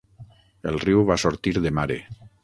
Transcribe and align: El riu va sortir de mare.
El 0.69 0.79
riu 0.83 1.03
va 1.09 1.17
sortir 1.23 1.53
de 1.67 1.73
mare. 1.81 1.99